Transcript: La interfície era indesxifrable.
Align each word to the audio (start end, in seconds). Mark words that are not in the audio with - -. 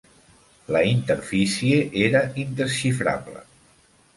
La 0.75 0.81
interfície 0.91 1.83
era 2.07 2.25
indesxifrable. 2.45 3.45